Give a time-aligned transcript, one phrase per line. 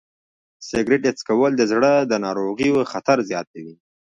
[0.67, 3.75] سګریټ څکول د زړه د ناروغیو خطر زیاتوي.